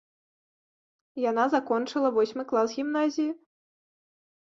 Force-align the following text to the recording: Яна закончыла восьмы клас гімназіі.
Яна 1.29 1.45
закончыла 1.57 2.09
восьмы 2.19 2.43
клас 2.53 2.69
гімназіі. 2.81 3.31